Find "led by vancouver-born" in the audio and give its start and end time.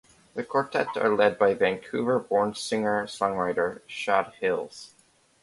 1.15-2.55